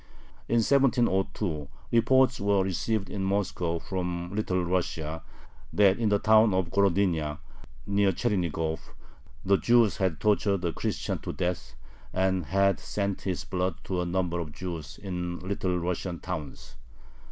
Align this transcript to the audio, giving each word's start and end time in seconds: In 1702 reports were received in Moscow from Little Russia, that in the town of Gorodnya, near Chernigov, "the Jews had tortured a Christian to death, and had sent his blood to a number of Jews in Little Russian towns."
In 0.49 0.61
1702 0.63 1.67
reports 1.91 2.39
were 2.39 2.63
received 2.63 3.07
in 3.07 3.23
Moscow 3.23 3.77
from 3.77 4.33
Little 4.33 4.65
Russia, 4.65 5.21
that 5.71 5.99
in 5.99 6.09
the 6.09 6.17
town 6.17 6.55
of 6.55 6.71
Gorodnya, 6.71 7.37
near 7.85 8.11
Chernigov, 8.11 8.79
"the 9.45 9.57
Jews 9.57 9.97
had 9.97 10.19
tortured 10.19 10.65
a 10.65 10.73
Christian 10.73 11.19
to 11.19 11.31
death, 11.31 11.75
and 12.11 12.47
had 12.47 12.79
sent 12.79 13.21
his 13.21 13.43
blood 13.43 13.75
to 13.83 14.01
a 14.01 14.05
number 14.07 14.39
of 14.39 14.53
Jews 14.53 14.97
in 14.97 15.37
Little 15.37 15.77
Russian 15.77 16.19
towns." 16.19 16.77